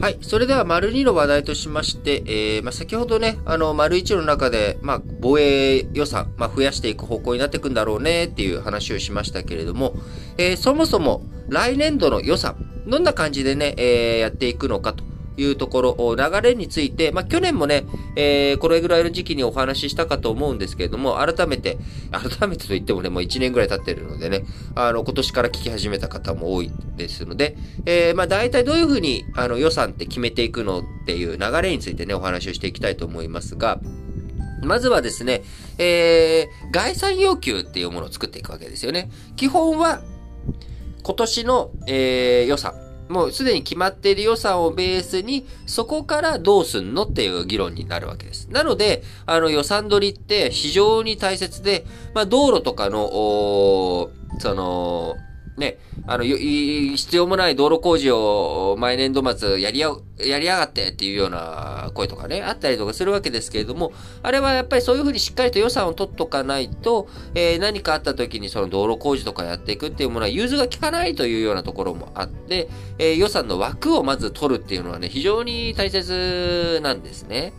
[0.00, 0.18] はい。
[0.22, 9.92] それでは、丸2の話題としまして、えー、まあ、先ほどね、あの、丸1の中で、まあ、防衛予算、まあ、増やしていく方向になっていくんだろうね、っていう話をしましたけれども、
[10.38, 15.04] えー、そもそも、来年度の予算、どんな感じでね、えー、やっていくのかと
[15.40, 17.84] いうところ、流れについて、まあ、去年もね、
[18.16, 21.78] えー、これぐらいの時期にお話ししたかと思うんですけれども、改めて、
[22.12, 24.44] 改めてと言ってもね、もう1年ぐらい経ってるのでね、
[24.74, 33.80] あの、今年から聞き始めた方も多いですので、えー、まあ、大体どういうふうに、あの、予算って決めていくのっていう流れについてね、お話をしていきたいと思いますが、
[34.62, 35.42] まずはですね、
[35.78, 39.10] えー、概算要求っていうものを作っていくわけですよね。
[39.36, 40.02] 基本は、
[41.02, 42.74] 今年の、えー、予算、
[43.10, 48.48] もうすでに決まっている予算をベースに、そこからどうすんのっていう議論になるわけです。
[48.50, 51.84] なので、あの予算取りって非常に大切で、
[52.14, 53.08] まあ道路とかの、
[54.38, 55.16] その、
[55.56, 77.52] ね、あの、必要もない道路工事を毎年度末やりや、やりやがってっていうような声とかね、あったりとかするわけですけれども、あれはやっぱりそういうふうにしっかりと予算を取っとかないと、えー、何かあった時にその道路工事とかやっていくっていうものは融通が効かないというようなところもあって、えー、予算の枠をまず取るっていうのはね、非常に大切なんですね。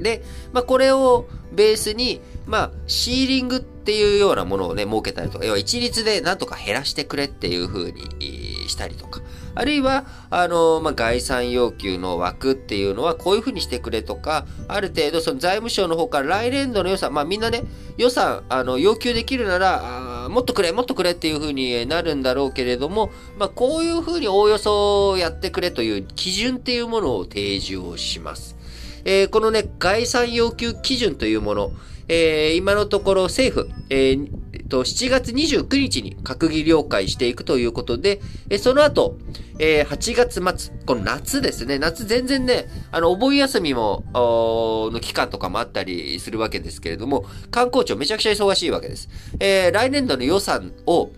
[0.00, 9.20] で、まあ、これをベースに、まあ、シーリングっていうようなものをね、設けたりとか、要は一律でなんとか減らしてくれっていう風にしたりとか、
[9.54, 17.62] あるいは、あの、まあ、概算要求の枠っていうのはこういう風にしてくれとか、ある程度その財務省の方から来年度の予算、まあみんなね、
[17.96, 28.56] 予算、あの、要求できるなら、もっとくれ、もっとくれっていう風になるんだろうけれども、まあこういう風におおよそやってくれという基準っていうものを提示をします。
[29.04, 31.70] えー、このね、概算要求基準というもの、
[32.08, 39.18] えー、今のところ政府、えー、と、7月29日に閣議了解していくということで、えその後、
[39.58, 49.08] え、8月末、この夏ですね、夏全然ね、あの、お盆休みも、の期間とかもあったりするわけですけれども、観光庁めちゃくちゃ忙しいわけです。
[49.38, 51.10] え、来年度の予算を、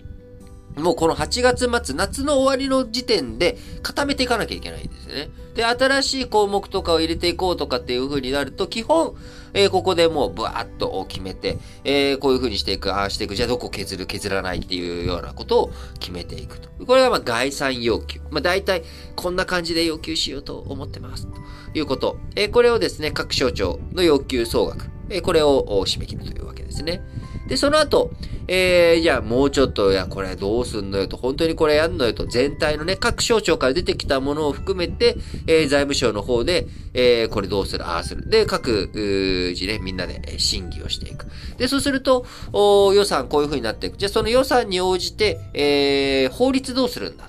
[0.77, 5.31] もうこの8月末、夏の終わりの時点で固めていかなきゃいけないんですね。
[5.55, 9.15] で、新しい項目とかを入れていこうとかっていう風になると、基本、
[9.55, 16.69] えー、ここでもうブワーッと決めて、えー、こういう風にしていく、ああしていく、じゃあどこ削る、削らないっていうようなことを決めていくと。
[16.85, 18.21] これがまあ概算要求。
[18.31, 18.83] まあ大体
[19.15, 21.27] こんな感じで要求しようと思ってます。
[21.27, 21.33] と
[21.73, 22.19] いうこと。
[22.35, 27.03] えー、これをですね、各省庁の要求総額、え、これを締め切るというわけですね。
[27.47, 28.11] で、その後、
[28.49, 38.29] えー、じゃあもうちょっと、いや、これどうすんのよと、本当にこれやんのよと、全体のね、各省庁から出てきたものを含めて、えー、財務省の方で、えー、これどうする、ああする。
[38.29, 41.27] で、各、字ね、みんなでえ審議をしていく。
[41.59, 43.97] で、そうすると、お予算こういう風になっていく。
[43.97, 47.29] じゃあその予算に応じて、えー、法律どうするんだ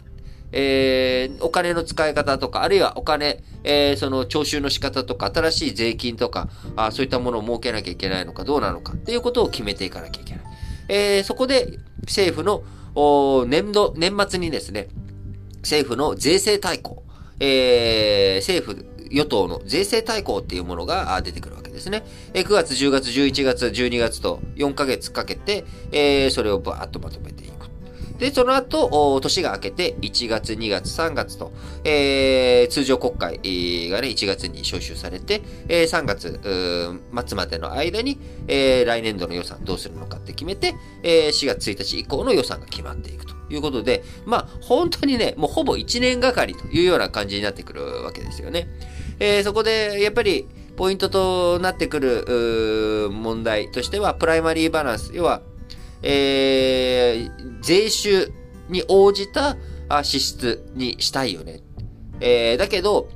[0.52, 10.44] えー、お金の使い方とか、あるいはお金、えー、その徴収の仕方とか、新しい税金とか、あそういったものを設けなきゃいけないのか、どうなのかっていうことを決めていかなきゃいけない。
[10.90, 12.64] えー、そこで政府の
[12.96, 14.88] お年度、年末にですね、
[15.62, 16.96] 政府の税制大綱、
[17.40, 22.04] えー、政府、与党の税制大綱っていうものが出てくるわけですね。
[22.34, 27.57] え9月、10月、11月、12月と4ヶ月かけて、えー、それをバーッとまとめていく。
[28.20, 31.52] で、その後、年が明けて1月、2月、3月と、
[31.84, 33.38] えー、通常国会
[33.90, 36.40] がね、1月に召集されて、えー、3月
[37.28, 48.68] 末までの間に、えー、来年度の予算どうするのかって決めて、えー、4月1日以降の予算が決まっていくということで、まあ、本当にね、もうほぼ1年がかりというような感じになってくるわけですよね。
[49.20, 55.42] えー、そこで、やっぱり、ポイントとなってくる問題としては、プライマリーバランス、要は、
[56.02, 58.32] えー、税収
[58.70, 59.56] に応じた
[60.04, 61.62] 支出にしたいよね。
[62.20, 63.10] えー、だけど、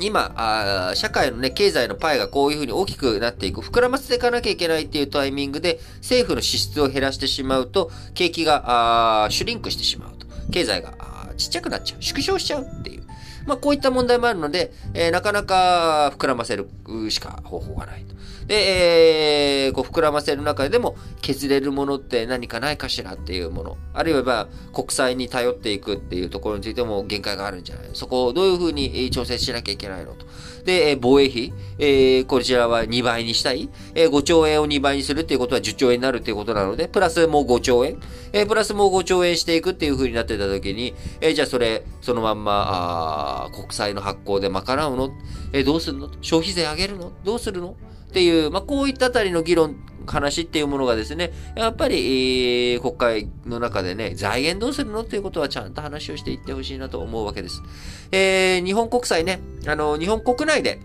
[0.00, 10.26] 今あ、社会のね、経済のパイがこういうふうに大きくなっていく、膨らませていかなきゃいけないっていうタイミングで、政府の支出を減らしてしまうと、景気が、あシュリンクしてしまうと。
[10.50, 10.94] 経済が
[11.36, 12.02] ちっちゃくなっちゃう。
[12.02, 13.01] 縮小しちゃうっていう。
[13.46, 16.68] まあ、こういった問題もあるので、えー、なかなか膨らませる
[17.10, 18.14] しか方法がないと。
[18.46, 23.76] で、えー、こう膨らませる中でも削れるものって何かないかしらっていうもの。
[23.94, 30.26] あるいは、まあ、国債に頼っていくっていうところについても限界があるんじゃないそこをどういうふうに調整しなきゃいけないのと。
[30.64, 33.68] で、防衛費、えー、こちらは2倍にしたい。
[33.94, 37.98] えー、5兆円を2倍にするっていうことは10兆円になるっていうことなので、プラスもう5兆円。
[38.32, 45.10] えー、プラスもう5兆円していくっていうふうになってた時に、えー、じゃあそれ、そのまんま、あ国債の発行で賄うの？
[45.52, 46.10] え、どうするの？
[46.20, 47.12] 消費税上げるの？
[47.24, 47.76] どうするの？
[48.10, 49.76] っていう、まあ、こういったあたりの議論
[50.06, 55.02] 話っていうものがですね、やっぱり、えー、国会の中でね、財源どうするの？
[55.02, 57.62] っていうことはちゃんと話をしていってほしいなと思うわけです。
[58.10, 60.80] えー、日本国債ね、あの、日本国内で、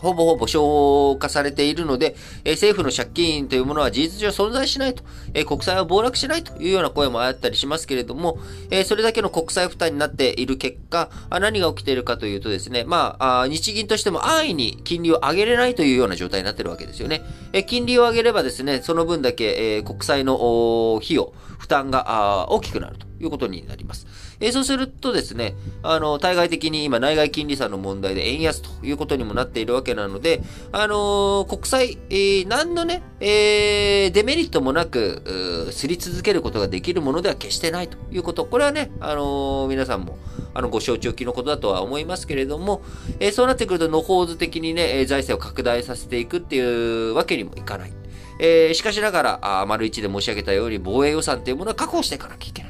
[0.00, 5.04] ほぼほぼ消化されているので、え、政府の借金というものは事実上存在しないと、
[5.34, 8.38] え、国債は暴落しないというような声もあったりしますけれども、
[8.70, 17.22] え、それだけの国債負担になっている結果、何が起きているかというとですね、まあ、あ日銀としても安易に金利を上げれないというような状態になっているわけですよね。
[17.52, 24.06] え金利を上げればですね、その分だけ、え国債の費用、負担が大きくなるということになります。
[24.40, 30.40] えそうするとですね、あの、対外的に今内外金利差の問題で円安ということにもなっているわけなので、
[30.72, 38.46] あのー、国債、えー、何のね、えー、デメリットもなく、すり続けることができるものでは決してないということ。
[38.46, 40.16] これはね、あのー、皆さんも、
[40.54, 42.82] あの、ご承知おきのことだとは思いますけれども、
[43.18, 47.92] えー、そうなってくると、のほうず的にね、財政を拡大させていくっていうわけにもいかない。
[48.38, 52.69] えー、しかしながら、あ丸一で申し上げたように、防衛予算っていうものは確保していかなきゃいけな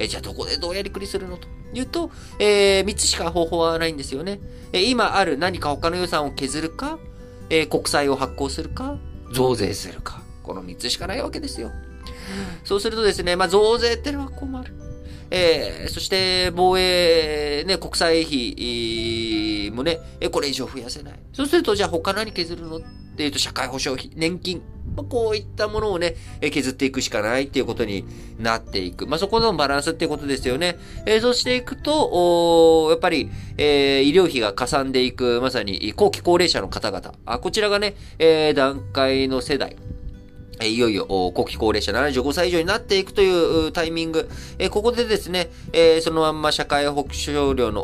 [0.00, 4.40] えじゃあどこでどうやりくりするのというと、えー、3つしか方法はないんですよね。
[4.72, 6.98] え今ある何か他の予算を削るか、
[7.50, 8.96] えー、国債を発行するか、
[9.32, 10.22] 増税するか。
[10.42, 11.70] この3つしかないわけですよ。
[12.64, 14.72] そうするとですね、まあ、増税ってのは困る。
[15.30, 20.00] えー、そして防衛、ね、国債費もね、
[20.32, 21.20] これ以上増やせない。
[21.34, 22.80] そうすると、じゃあ他何削るのっ
[23.16, 24.62] ていうと、社会保障費、年金、
[24.96, 28.04] まあ、こういったものをね、削っていくしかないっていうことに
[28.38, 29.06] なっていく。
[29.06, 30.76] まあ、そこのバランスっていうことですよね。
[31.06, 37.14] えー、そうしていくと、おやっぱり、えー、医療費がかさんでいく、まさに後期高齢者の方々。
[37.26, 39.76] あこちらがね、えー、段階の世代。
[40.62, 44.28] えいよいよ、後期高齢者75歳以上になっていくというタイミング。
[44.58, 47.82] えここでですね、えそのまんま社会保障料の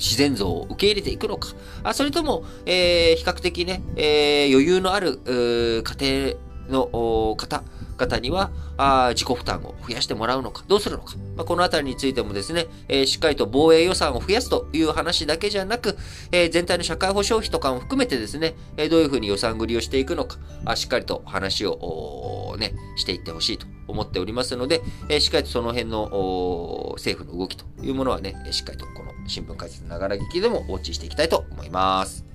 [0.00, 1.50] 自然像を受け入れていくのか、
[1.84, 6.36] あそれとも、えー、比較的ね、えー、余裕のある家庭
[6.70, 15.98] の方々にはあ自己負担を増やしてもらうのか、どうするのか、まあ、このあたりについてもですね、えー、しっかりと防衛予算を増やすという話だけじゃなく、
[16.32, 23.66] えー、全体の社会保障費とかも含めてですね、えー、どういうふうに予算繰りをしていくのか、あしっかりと話をね、していってほしいと。
[23.90, 32.29] 思っておりますので、え、しっかりとその辺の政府の動きというものはね、しっかりとこの新聞解説ながら劇でもウォッチしていきたいと思います。